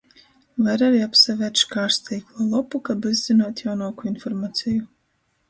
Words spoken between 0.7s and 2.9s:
ari apsavērt škārsteikla lopu,